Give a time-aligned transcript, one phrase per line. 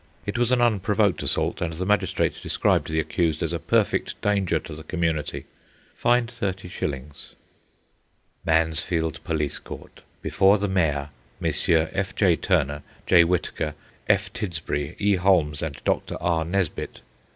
[0.25, 4.57] It was an unprovoked assault, and the magistrate described the accused as a perfect danger
[4.57, 5.45] to the community.
[5.95, 7.33] Fined 30s.
[8.43, 10.01] Mansfield Police Court.
[10.23, 11.09] Before the Mayor,
[11.39, 11.89] Messrs.
[11.93, 12.15] F.
[12.15, 12.35] J.
[12.35, 13.23] Turner, J.
[13.23, 13.75] Whitaker,
[14.09, 14.33] F.
[14.33, 15.17] Tidsbury, E.
[15.17, 16.17] Holmes, and Dr.
[16.19, 16.45] R.
[16.45, 17.01] Nesbitt.